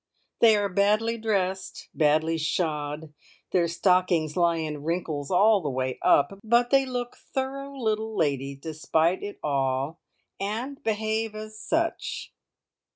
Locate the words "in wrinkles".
4.55-5.29